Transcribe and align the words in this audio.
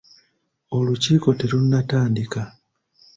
Olukiiko 0.77 1.33
terunnatandika. 1.39 2.41